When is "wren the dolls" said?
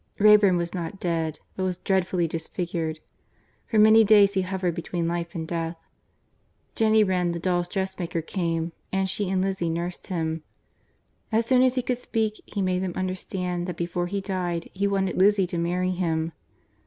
7.03-7.67